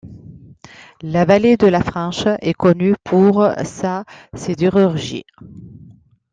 La 1.03 1.25
vallée 1.25 1.57
de 1.57 1.67
la 1.67 1.83
Fensch 1.83 2.25
est 2.25 2.55
connue 2.55 2.95
pour 3.03 3.47
sa 3.63 4.03
sidérurgie. 4.33 5.25